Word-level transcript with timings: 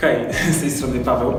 Hej, 0.00 0.26
z 0.56 0.60
tej 0.60 0.70
strony 0.70 0.98
Paweł. 0.98 1.34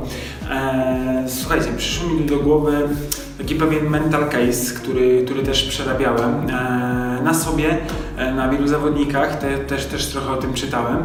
Eee, 0.52 1.30
słuchajcie, 1.30 1.68
przyszło 1.78 2.10
mi 2.10 2.26
do 2.26 2.38
głowy 2.38 2.90
taki 3.38 3.56
pewien 3.56 3.90
mental 3.90 4.30
case, 4.30 4.76
który, 4.76 5.24
który 5.26 5.44
też 5.44 5.64
przerabiałem 5.64 6.34
eee, 6.40 7.24
na 7.24 7.34
sobie, 7.34 7.78
e, 8.18 8.34
na 8.34 8.50
wielu 8.50 8.68
zawodnikach, 8.68 9.40
te, 9.40 9.58
też, 9.58 9.86
też 9.86 10.08
trochę 10.08 10.32
o 10.32 10.38
tym 10.38 10.54
czytałem. 10.54 10.98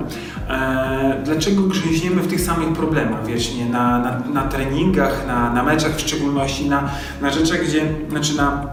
Eee, 0.48 1.25
dlaczego 1.25 1.62
grzęźniemy 1.62 2.23
w 2.23 2.27
tych 2.27 2.41
samych 2.41 2.73
problemach 2.73 3.27
wiecznie, 3.27 3.66
na, 3.66 3.98
na, 3.98 4.23
na 4.32 4.43
treningach, 4.43 5.27
na, 5.27 5.52
na 5.52 5.62
meczach 5.62 5.96
w 5.96 6.00
szczególności, 6.00 6.68
na, 6.68 6.91
na 7.20 7.30
rzeczach, 7.30 7.64
gdzie, 7.64 7.82
znaczy 8.11 8.36
na 8.36 8.66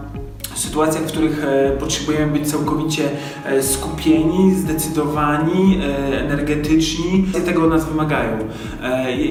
sytuacjach, 0.58 1.02
w 1.02 1.06
których 1.06 1.44
e, 1.44 1.70
potrzebujemy 1.70 2.32
być 2.32 2.50
całkowicie 2.50 3.08
e, 3.44 3.62
skupieni, 3.62 4.54
zdecydowani, 4.54 5.80
e, 5.82 6.20
energetyczni. 6.20 7.24
Tego 7.46 7.64
od 7.64 7.70
nas 7.70 7.88
wymagają. 7.88 8.38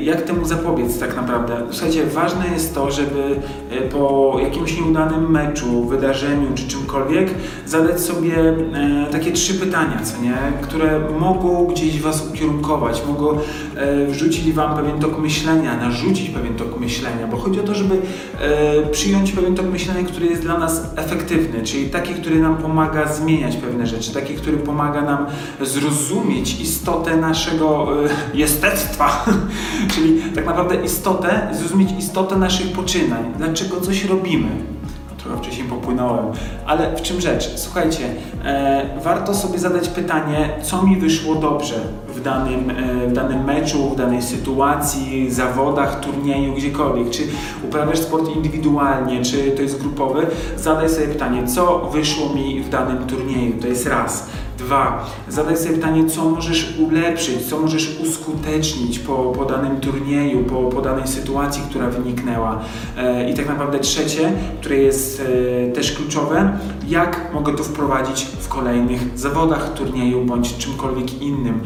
Jak 0.02 0.22
temu 0.22 0.46
zapobiec 0.46 1.00
tak 1.00 1.16
naprawdę? 1.16 1.58
Słuchajcie, 1.72 2.06
ważne 2.06 2.48
jest 2.54 2.76
to, 2.76 2.92
żeby 2.92 3.36
po 3.92 4.36
jakimś 4.42 4.78
nieudanym 4.78 5.32
meczu, 5.32 5.86
wydarzeniu 5.86 6.48
czy 6.56 6.68
czymkolwiek 6.68 7.30
zadać 7.66 8.02
sobie 8.02 8.36
takie 9.12 9.32
trzy 9.32 9.54
pytania, 9.54 10.00
co 10.04 10.22
nie? 10.22 10.38
które 10.62 11.00
mogą 11.20 11.68
gdzieś 11.68 12.02
Was 12.02 12.28
ukierunkować, 12.30 13.04
mogą 13.08 13.38
wrzucić 14.08 14.52
Wam 14.52 14.78
pewien 14.78 15.00
tok 15.00 15.20
myślenia, 15.20 15.78
narzucić 15.78 16.30
pewien 16.30 16.56
tok 16.56 16.80
myślenia, 16.80 17.28
bo 17.28 17.38
chodzi 17.38 17.60
o 17.60 17.64
to, 17.64 17.76
żeby 17.76 18.02
przyjąć 18.92 19.32
pewien 19.32 19.56
tok 19.56 19.66
myślenia, 19.66 20.04
który 20.04 20.26
jest 20.26 20.42
dla 20.42 20.58
nas 20.58 20.94
efektywny, 20.96 21.13
czyli 21.64 21.90
taki, 21.90 22.14
który 22.14 22.40
nam 22.40 22.58
pomaga 22.58 23.14
zmieniać 23.14 23.56
pewne 23.56 23.88
rzeczy, 23.88 24.14
taki, 24.14 24.34
który 24.36 24.58
pomaga 24.58 25.02
nam 25.02 25.26
zrozumieć 25.62 26.62
istotę 26.62 27.18
naszego 27.18 27.88
e, 28.06 28.10
jestestwa, 28.34 29.26
czyli 29.94 30.22
tak 30.36 30.46
naprawdę 30.46 30.76
istotę, 30.76 31.48
zrozumieć 31.52 31.90
istotę 32.00 32.36
naszych 32.36 32.72
poczynań, 32.72 33.34
dlaczego 33.38 33.82
coś 33.82 34.06
robimy. 34.06 34.73
Trochę 35.24 35.38
wcześniej 35.38 35.68
popłynąłem, 35.68 36.26
ale 36.66 36.96
w 36.96 37.02
czym 37.02 37.22
rzecz? 37.22 37.52
Słuchajcie, 37.56 38.04
e, 38.46 38.86
warto 39.04 39.34
sobie 39.34 39.60
zadać 39.60 39.90
pytanie, 39.90 40.50
co 40.64 40.84
mi 40.84 40.98
wyszło 40.98 41.36
dobrze 41.36 41.76
w 42.08 42.22
danym, 42.22 42.70
e, 42.70 43.08
w 43.08 43.14
danym 43.14 43.44
meczu, 43.44 43.90
w 43.90 43.96
danej 43.96 44.22
sytuacji, 44.22 45.32
zawodach, 45.32 46.00
turnieju, 46.00 46.54
gdziekolwiek. 46.54 47.10
Czy 47.10 47.24
uprawiasz 47.64 48.00
sport 48.00 48.36
indywidualnie, 48.36 49.22
czy 49.22 49.52
to 49.52 49.62
jest 49.62 49.82
grupowy? 49.82 50.28
Zadaj 50.58 50.90
sobie 50.90 51.08
pytanie, 51.08 51.48
co 51.48 51.80
wyszło 51.80 52.30
mi 52.30 52.62
w 52.62 52.70
danym 52.70 53.08
turnieju? 53.08 53.62
To 53.62 53.68
jest 53.68 53.88
raz. 53.88 54.30
Dwa, 54.66 55.06
zadaj 55.28 55.58
sobie 55.58 55.76
pytanie, 55.76 56.10
co 56.10 56.30
możesz 56.30 56.74
ulepszyć, 56.80 57.46
co 57.50 57.60
możesz 57.60 58.00
uskutecznić 58.00 59.00
po, 59.00 59.16
po 59.16 59.46
danym 59.46 59.80
turnieju, 59.80 60.44
po, 60.44 60.64
po 60.64 60.82
danej 60.82 61.08
sytuacji, 61.08 61.64
która 61.70 61.90
wyniknęła. 61.90 62.62
E, 62.98 63.30
I 63.30 63.34
tak 63.34 63.48
naprawdę 63.48 63.80
trzecie, 63.80 64.32
które 64.60 64.78
jest 64.78 65.22
e, 65.22 65.72
też 65.72 65.92
kluczowe, 65.92 66.58
jak 66.88 67.34
mogę 67.34 67.56
to 67.56 67.64
wprowadzić 67.64 68.28
w 68.40 68.48
kolejnych 68.48 69.20
zawodach, 69.20 69.74
turnieju 69.74 70.26
bądź 70.26 70.58
czymkolwiek 70.58 71.22
innym. 71.22 71.62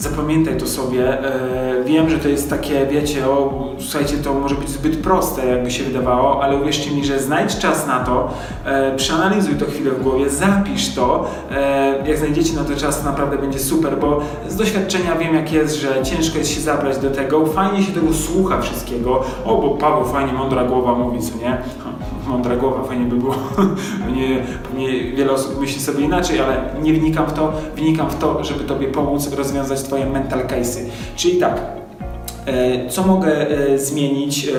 Zapamiętaj 0.00 0.56
to 0.56 0.66
sobie. 0.66 1.24
E, 1.24 1.84
wiem, 1.84 2.10
że 2.10 2.18
to 2.18 2.28
jest 2.28 2.50
takie, 2.50 2.86
wiecie, 2.86 3.26
o, 3.26 3.64
słuchajcie, 3.78 4.16
to 4.16 4.34
może 4.34 4.54
być 4.54 4.68
zbyt 4.68 4.96
proste, 4.96 5.46
jakby 5.46 5.70
się 5.70 5.84
wydawało, 5.84 6.42
ale 6.42 6.56
uwierzcie 6.56 6.90
mi, 6.90 7.04
że 7.04 7.22
znajdź 7.22 7.58
czas 7.58 7.86
na 7.86 8.04
to, 8.04 8.34
e, 8.64 8.96
przeanalizuj 8.96 9.54
to 9.54 9.66
chwilę 9.66 9.90
w 9.90 10.02
głowie, 10.02 10.30
zapisz 10.30 10.94
to. 10.94 11.30
E, 11.50 12.08
jak 12.08 12.18
znajdziecie 12.18 12.52
na 12.56 12.64
to 12.64 12.76
czas, 12.76 13.04
naprawdę 13.04 13.38
będzie 13.38 13.58
super, 13.58 13.98
bo 13.98 14.20
z 14.48 14.56
doświadczenia 14.56 15.16
wiem, 15.16 15.34
jak 15.34 15.52
jest, 15.52 15.76
że 15.76 16.02
ciężko 16.02 16.38
jest 16.38 16.50
się 16.50 16.60
zabrać 16.60 16.98
do 16.98 17.10
tego. 17.10 17.46
Fajnie 17.46 17.82
się 17.82 17.92
tego 17.92 18.12
słucha 18.12 18.60
wszystkiego. 18.60 19.24
O, 19.44 19.56
bo 19.62 19.70
Paweł 19.70 20.04
fajnie, 20.04 20.32
mądra 20.32 20.64
głowa 20.64 20.94
mówi, 20.94 21.20
co 21.20 21.38
nie? 21.38 21.58
Mądra 22.30 22.56
głowa, 22.56 22.82
fajnie 22.84 23.04
by 23.04 23.16
było. 23.16 23.34
Pewnie, 24.06 24.42
pewnie 24.62 25.12
wiele 25.12 25.32
osób 25.32 25.60
myśli 25.60 25.80
sobie 25.80 26.04
inaczej, 26.04 26.40
ale 26.40 26.62
nie 26.82 26.92
wnikam 26.92 27.26
w 27.26 27.32
to. 27.32 27.52
Wnikam 27.76 28.10
w 28.10 28.18
to, 28.18 28.44
żeby 28.44 28.64
Tobie 28.64 28.88
pomóc 28.88 29.32
rozwiązać 29.32 29.82
Twoje 29.82 30.06
mental 30.06 30.46
case'y. 30.46 30.80
Czyli 31.16 31.36
tak, 31.36 31.60
e, 32.46 32.88
co 32.88 33.06
mogę 33.06 33.50
e, 33.50 33.78
zmienić 33.78 34.48
e, 34.48 34.50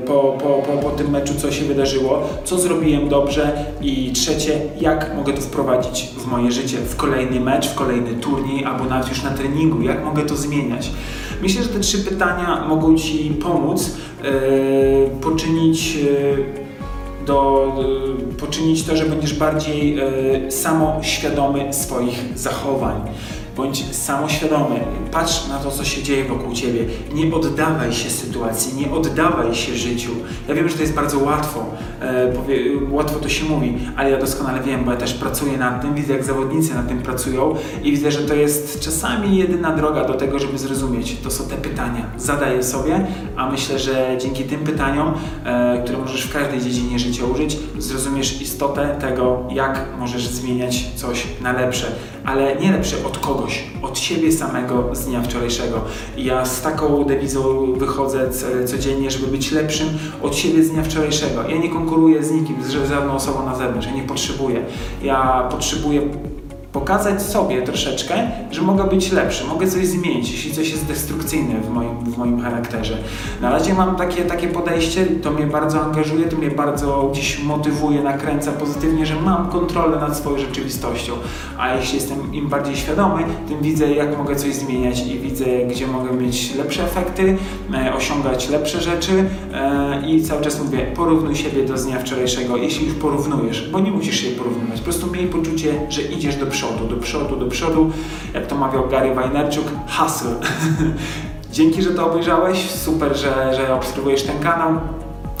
po, 0.00 0.14
po, 0.14 0.48
po, 0.48 0.82
po 0.82 0.90
tym 0.90 1.10
meczu, 1.10 1.34
co 1.34 1.52
się 1.52 1.64
wydarzyło, 1.64 2.22
co 2.44 2.58
zrobiłem 2.58 3.08
dobrze 3.08 3.64
i 3.80 4.12
trzecie, 4.12 4.60
jak 4.80 5.16
mogę 5.16 5.32
to 5.32 5.40
wprowadzić 5.40 6.08
w 6.16 6.26
moje 6.26 6.52
życie, 6.52 6.76
w 6.76 6.96
kolejny 6.96 7.40
mecz, 7.40 7.68
w 7.68 7.74
kolejny 7.74 8.14
turniej 8.14 8.64
albo 8.64 8.84
nawet 8.84 9.08
już 9.08 9.22
na 9.22 9.30
treningu, 9.30 9.82
jak 9.82 10.04
mogę 10.04 10.22
to 10.22 10.36
zmieniać. 10.36 10.90
Myślę, 11.42 11.62
że 11.62 11.68
te 11.68 11.80
trzy 11.80 11.98
pytania 11.98 12.64
mogą 12.68 12.96
Ci 12.96 13.30
pomóc 13.42 13.96
poczynić 15.20 15.98
do, 17.30 17.72
y, 18.30 18.34
poczynić 18.34 18.82
to, 18.82 18.96
że 18.96 19.06
będziesz 19.06 19.34
bardziej 19.34 20.00
y, 20.46 20.50
samoświadomy 20.50 21.72
swoich 21.72 22.38
zachowań. 22.38 23.00
Bądź 23.60 23.96
samoświadomy, 23.96 24.80
patrz 25.12 25.48
na 25.48 25.58
to, 25.58 25.70
co 25.70 25.84
się 25.84 26.02
dzieje 26.02 26.24
wokół 26.24 26.54
ciebie. 26.54 26.84
Nie 27.14 27.34
oddawaj 27.34 27.92
się 27.92 28.10
sytuacji, 28.10 28.76
nie 28.76 28.90
oddawaj 28.90 29.54
się 29.54 29.76
życiu. 29.76 30.10
Ja 30.48 30.54
wiem, 30.54 30.68
że 30.68 30.74
to 30.74 30.80
jest 30.80 30.94
bardzo 30.94 31.18
łatwo, 31.18 31.66
e, 32.00 32.32
powie, 32.32 32.56
łatwo 32.90 33.18
to 33.18 33.28
się 33.28 33.44
mówi, 33.44 33.78
ale 33.96 34.10
ja 34.10 34.18
doskonale 34.18 34.60
wiem, 34.60 34.84
bo 34.84 34.90
ja 34.90 34.96
też 34.96 35.14
pracuję 35.14 35.58
nad 35.58 35.82
tym, 35.82 35.94
widzę, 35.94 36.12
jak 36.12 36.24
zawodnicy 36.24 36.74
nad 36.74 36.88
tym 36.88 36.98
pracują 36.98 37.54
i 37.82 37.90
widzę, 37.90 38.10
że 38.10 38.18
to 38.18 38.34
jest 38.34 38.80
czasami 38.80 39.36
jedyna 39.36 39.76
droga 39.76 40.04
do 40.04 40.14
tego, 40.14 40.38
żeby 40.38 40.58
zrozumieć. 40.58 41.16
To 41.22 41.30
są 41.30 41.44
te 41.44 41.56
pytania. 41.56 42.06
Zadaję 42.16 42.62
sobie, 42.62 43.06
a 43.36 43.50
myślę, 43.50 43.78
że 43.78 44.18
dzięki 44.20 44.44
tym 44.44 44.60
pytaniom, 44.60 45.14
e, 45.44 45.82
które 45.84 45.98
możesz 45.98 46.22
w 46.22 46.32
każdej 46.32 46.60
dziedzinie 46.60 46.98
życia 46.98 47.24
użyć, 47.24 47.56
zrozumiesz 47.78 48.42
istotę 48.42 48.96
tego, 49.00 49.44
jak 49.50 49.86
możesz 49.98 50.28
zmieniać 50.28 50.90
coś 50.96 51.26
na 51.42 51.52
lepsze. 51.52 51.86
Ale 52.24 52.56
nie 52.56 52.72
lepsze 52.72 52.96
od 53.06 53.18
kogoś, 53.18 53.49
od 53.82 53.98
siebie 53.98 54.32
samego 54.32 54.94
z 54.94 55.06
dnia 55.06 55.22
wczorajszego. 55.22 55.80
Ja 56.16 56.44
z 56.44 56.62
taką 56.62 57.04
dewizą 57.04 57.72
wychodzę 57.72 58.30
codziennie, 58.66 59.10
żeby 59.10 59.26
być 59.26 59.52
lepszym 59.52 59.88
od 60.22 60.36
siebie 60.36 60.64
z 60.64 60.70
dnia 60.70 60.82
wczorajszego. 60.82 61.48
Ja 61.48 61.56
nie 61.56 61.68
konkuruję 61.68 62.24
z 62.24 62.30
nikim, 62.30 62.56
z 62.64 62.70
żadną 62.88 63.12
osobą 63.12 63.46
na 63.46 63.54
zewnątrz, 63.54 63.86
ja 63.86 63.92
nie 63.92 64.02
potrzebuję. 64.02 64.64
Ja 65.02 65.48
potrzebuję 65.50 66.00
pokazać 66.72 67.22
sobie 67.22 67.62
troszeczkę, 67.62 68.14
że 68.50 68.62
mogę 68.62 68.84
być 68.84 69.12
lepszy, 69.12 69.44
mogę 69.44 69.66
coś 69.66 69.86
zmienić, 69.86 70.32
jeśli 70.32 70.52
coś 70.52 70.70
jest 70.70 70.86
destrukcyjne 70.86 71.60
w 71.60 71.70
moim, 71.70 71.98
w 72.04 72.18
moim 72.18 72.40
charakterze. 72.40 72.98
Na 73.40 73.50
razie 73.50 73.74
mam 73.74 73.96
takie, 73.96 74.22
takie 74.22 74.48
podejście, 74.48 75.06
to 75.06 75.30
mnie 75.30 75.46
bardzo 75.46 75.80
angażuje, 75.80 76.26
to 76.26 76.36
mnie 76.36 76.50
bardzo 76.50 77.08
gdzieś 77.12 77.42
motywuje, 77.42 78.02
nakręca 78.02 78.52
pozytywnie, 78.52 79.06
że 79.06 79.14
mam 79.20 79.48
kontrolę 79.48 80.00
nad 80.00 80.16
swoją 80.16 80.38
rzeczywistością. 80.38 81.12
A 81.58 81.74
jeśli 81.74 81.94
jestem 81.94 82.34
im 82.34 82.48
bardziej 82.48 82.76
świadomy, 82.76 83.22
tym 83.48 83.62
widzę, 83.62 83.94
jak 83.94 84.18
mogę 84.18 84.36
coś 84.36 84.54
zmieniać 84.54 85.06
i 85.06 85.18
widzę, 85.18 85.44
gdzie 85.70 85.86
mogę 85.86 86.12
mieć 86.12 86.54
lepsze 86.54 86.84
efekty, 86.84 87.36
e, 87.74 87.94
osiągać 87.94 88.48
lepsze 88.48 88.80
rzeczy 88.80 89.24
e, 89.54 90.08
i 90.08 90.22
cały 90.22 90.42
czas 90.42 90.62
mówię, 90.64 90.92
porównuj 90.96 91.36
siebie 91.36 91.64
do 91.64 91.74
dnia 91.74 91.98
wczorajszego, 91.98 92.56
jeśli 92.56 92.86
już 92.86 92.94
porównujesz, 92.94 93.70
bo 93.72 93.80
nie 93.80 93.90
musisz 93.90 94.20
się 94.20 94.30
porównywać, 94.30 94.78
po 94.78 94.84
prostu 94.84 95.06
miej 95.06 95.26
poczucie, 95.26 95.74
że 95.88 96.02
idziesz 96.02 96.36
do 96.36 96.46
przodu, 96.46 96.59
do 96.90 96.96
przodu, 96.96 97.36
do 97.36 97.46
przodu, 97.46 97.90
jak 98.34 98.46
to 98.46 98.54
mawiał 98.54 98.88
Gary 98.88 99.14
Vaynerchuk, 99.14 99.66
hustle. 99.98 100.34
Dzięki, 101.52 101.82
że 101.82 101.90
to 101.90 102.10
obejrzałeś, 102.10 102.70
super, 102.70 103.16
że, 103.16 103.54
że 103.54 103.74
obserwujesz 103.74 104.22
ten 104.22 104.38
kanał. 104.38 104.70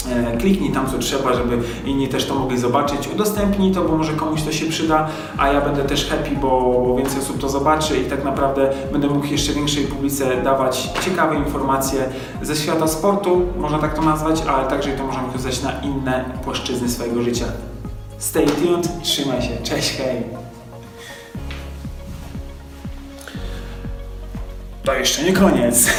E, 0.08 0.36
Kliknij 0.36 0.72
tam 0.72 0.90
co 0.90 0.98
trzeba, 0.98 1.34
żeby 1.34 1.58
inni 1.84 2.08
też 2.08 2.26
to 2.26 2.34
mogli 2.34 2.58
zobaczyć. 2.58 3.08
Udostępnij 3.14 3.72
to, 3.72 3.84
bo 3.84 3.96
może 3.96 4.12
komuś 4.12 4.42
to 4.42 4.52
się 4.52 4.66
przyda, 4.66 5.08
a 5.38 5.48
ja 5.48 5.60
będę 5.60 5.84
też 5.84 6.08
happy, 6.08 6.30
bo, 6.40 6.82
bo 6.86 6.96
więcej 6.96 7.20
osób 7.20 7.38
to 7.38 7.48
zobaczy 7.48 7.98
i 7.98 8.04
tak 8.04 8.24
naprawdę 8.24 8.70
będę 8.92 9.08
mógł 9.08 9.26
jeszcze 9.26 9.52
większej 9.52 9.84
publice 9.84 10.42
dawać 10.42 10.90
ciekawe 11.04 11.36
informacje 11.36 12.08
ze 12.42 12.56
świata 12.56 12.86
sportu, 12.86 13.42
można 13.58 13.78
tak 13.78 13.94
to 13.94 14.02
nazwać, 14.02 14.42
ale 14.48 14.68
także 14.68 14.90
to 14.90 15.04
można 15.04 15.22
wykorzystać 15.22 15.62
na 15.62 15.80
inne 15.80 16.24
płaszczyzny 16.44 16.88
swojego 16.88 17.22
życia. 17.22 17.44
Stay 18.18 18.46
tuned, 18.46 19.02
trzymaj 19.02 19.42
się, 19.42 19.56
cześć, 19.62 19.96
hej! 19.96 20.49
To 24.90 24.94
jeszcze 24.94 25.22
nie 25.22 25.32
koniec. 25.32 25.90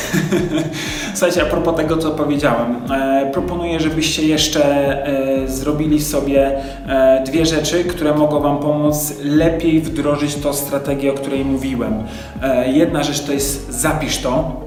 Słuchajcie, 1.15 1.41
a 1.41 1.45
propos 1.45 1.75
tego, 1.75 1.97
co 1.97 2.11
powiedziałem, 2.11 2.75
e, 2.91 3.31
proponuję, 3.33 3.79
żebyście 3.79 4.27
jeszcze 4.27 4.63
e, 5.05 5.47
zrobili 5.47 6.01
sobie 6.01 6.61
e, 6.87 7.23
dwie 7.25 7.45
rzeczy, 7.45 7.83
które 7.83 8.13
mogą 8.13 8.39
Wam 8.39 8.59
pomóc 8.59 9.13
lepiej 9.23 9.81
wdrożyć 9.81 10.35
tą 10.35 10.53
strategię, 10.53 11.11
o 11.11 11.15
której 11.15 11.45
mówiłem. 11.45 12.03
E, 12.43 12.71
jedna 12.71 13.03
rzecz 13.03 13.21
to 13.21 13.33
jest 13.33 13.73
zapisz 13.73 14.17
to, 14.17 14.61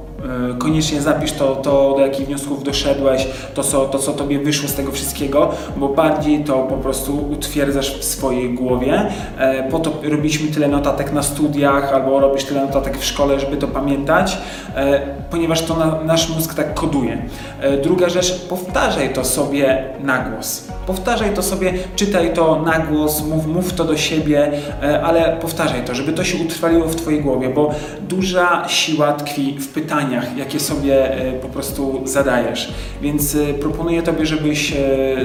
Koniecznie 0.58 1.02
zapisz 1.02 1.32
to, 1.32 1.56
to, 1.56 1.94
do 1.96 2.00
jakich 2.00 2.26
wniosków 2.26 2.64
doszedłeś, 2.64 3.26
to 3.54 3.62
co, 3.62 3.84
to, 3.84 3.98
co 3.98 4.12
tobie 4.12 4.38
wyszło 4.38 4.68
z 4.68 4.74
tego 4.74 4.92
wszystkiego, 4.92 5.50
bo 5.76 5.88
bardziej 5.88 6.44
to 6.44 6.54
po 6.54 6.76
prostu 6.76 7.26
utwierdzasz 7.32 7.98
w 7.98 8.04
swojej 8.04 8.54
głowie. 8.54 9.02
E, 9.38 9.70
Po 9.70 9.78
to 9.78 9.92
robiliśmy 10.10 10.52
tyle 10.52 10.68
notatek 10.68 11.12
na 11.12 11.22
studiach, 11.22 11.92
albo 11.92 12.20
robisz 12.20 12.44
tyle 12.44 12.60
notatek 12.66 12.98
w 12.98 13.04
szkole, 13.04 13.40
żeby 13.40 13.56
to 13.56 13.68
pamiętać, 13.68 14.38
e, 14.76 15.00
ponieważ 15.30 15.62
to 15.62 15.76
na, 15.76 16.00
nasz 16.04 16.28
mózg 16.28 16.54
tak 16.54 16.74
koduje. 16.74 17.22
E, 17.60 17.76
Druga 17.76 18.08
rzecz, 18.08 18.40
powtarzaj 18.48 19.12
to 19.12 19.24
sobie 19.24 19.84
na 20.00 20.18
głos. 20.18 20.68
Powtarzaj 20.86 21.34
to 21.34 21.42
sobie, 21.42 21.72
czytaj 21.96 22.32
to 22.34 22.62
na 22.62 22.78
głos, 22.78 23.22
mów, 23.26 23.46
mów 23.46 23.72
to 23.72 23.84
do 23.84 23.96
siebie, 23.96 24.52
e, 24.82 25.02
ale 25.02 25.36
powtarzaj 25.40 25.84
to, 25.84 25.94
żeby 25.94 26.12
to 26.12 26.24
się 26.24 26.44
utrwaliło 26.44 26.86
w 26.86 26.96
Twojej 26.96 27.20
głowie, 27.20 27.48
bo 27.48 27.70
duża 28.08 28.68
siła 28.68 29.12
tkwi 29.12 29.56
w 29.58 29.68
pytaniach, 29.68 30.13
jakie 30.36 30.60
sobie 30.60 31.12
e, 31.12 31.32
po 31.32 31.48
prostu 31.48 32.00
zadajesz. 32.04 32.74
Więc 33.02 33.34
e, 33.34 33.54
proponuję 33.54 34.02
Tobie, 34.02 34.26
żebyś 34.26 34.72
e, 34.72 34.76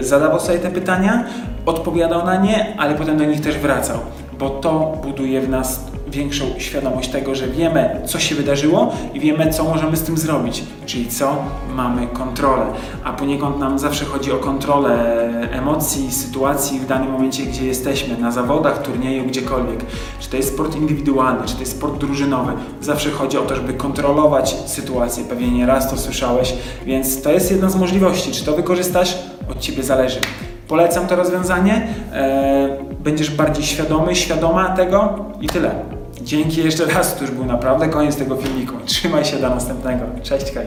zadawał 0.04 0.40
sobie 0.40 0.60
te 0.60 0.72
pytania, 0.72 1.26
odpowiadał 1.66 2.26
na 2.26 2.36
nie, 2.36 2.76
ale 2.78 2.96
potem 2.96 3.18
do 3.18 3.26
nich 3.26 3.42
też 3.42 3.58
wracał, 3.58 4.00
bo 4.40 4.50
to 4.50 4.98
buduje 5.04 5.42
w 5.42 5.50
nas 5.50 5.89
większą 6.12 6.46
świadomość 6.58 7.10
tego, 7.10 7.36
że 7.36 7.48
wiemy, 7.48 8.02
co 8.06 8.20
się 8.20 8.36
wydarzyło 8.36 8.94
i 9.14 9.20
wiemy, 9.20 9.54
co 9.54 9.64
możemy 9.64 9.98
z 9.98 10.04
tym 10.04 10.18
zrobić, 10.18 10.64
czyli 10.86 11.08
co 11.08 11.36
mamy 11.76 12.08
kontrolę. 12.08 12.66
A 13.04 13.14
poniekąd 13.14 13.60
nam 13.60 13.80
zawsze 13.80 14.06
chodzi 14.06 14.32
o 14.32 14.38
kontrolę 14.38 15.20
emocji, 15.52 16.12
sytuacji 16.12 16.80
w 16.80 16.88
danym 16.88 17.12
momencie, 17.12 17.44
gdzie 17.44 17.66
jesteśmy, 17.66 18.18
na 18.18 18.32
zawodach, 18.32 18.82
turnieju, 18.82 19.26
gdziekolwiek. 19.26 19.86
Czy 20.20 20.30
to 20.30 20.38
jest 20.38 20.54
sport 20.54 20.76
indywidualny, 20.76 21.42
czy 21.46 21.54
to 21.54 21.60
jest 21.60 21.78
sport 21.78 21.98
drużynowy. 21.98 22.54
Zawsze 22.82 23.12
chodzi 23.12 23.38
o 23.38 23.42
to, 23.42 23.56
żeby 23.56 23.74
kontrolować 23.74 24.56
sytuację. 24.66 25.24
Pewnie 25.24 25.52
nie 25.52 25.66
raz 25.66 25.90
to 25.90 25.98
słyszałeś, 25.98 26.54
więc 26.86 27.22
to 27.22 27.32
jest 27.32 27.52
jedna 27.52 27.70
z 27.70 27.76
możliwości. 27.76 28.32
Czy 28.32 28.46
to 28.46 28.56
wykorzystasz? 28.56 29.18
Od 29.52 29.60
Ciebie 29.60 29.84
zależy. 29.84 30.20
Polecam 30.68 31.08
to 31.08 31.16
rozwiązanie. 31.16 31.88
E, 32.14 32.78
będziesz 33.00 33.32
bardziej 33.32 33.64
świadomy, 33.64 34.16
świadoma 34.16 34.70
tego 34.76 35.26
i 35.42 35.48
tyle. 35.48 35.99
Dzięki 36.22 36.64
jeszcze 36.64 36.86
raz, 36.86 37.16
to 37.16 37.22
już 37.22 37.32
był 37.32 37.46
naprawdę 37.46 37.90
koniec 37.90 38.16
tego 38.16 38.36
filmiku. 38.36 38.76
Trzymaj 38.86 39.26
się 39.26 39.38
do 39.38 39.50
następnego. 39.50 40.06
Cześć, 40.24 40.52
Kaj. 40.52 40.66